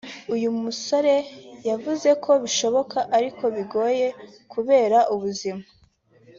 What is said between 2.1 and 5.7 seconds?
ko bishoboka ariko bigoye kubera ubuzima